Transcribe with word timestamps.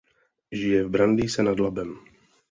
Žije 0.59 0.79
v 0.83 0.91
Brandýse 0.97 1.39
nad 1.45 1.57
Labem. 1.63 1.91